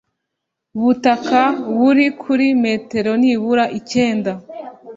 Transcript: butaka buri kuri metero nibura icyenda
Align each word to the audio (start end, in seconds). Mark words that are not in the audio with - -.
butaka 0.81 1.41
buri 1.77 2.05
kuri 2.21 2.47
metero 2.63 3.11
nibura 3.21 3.65
icyenda 3.79 4.31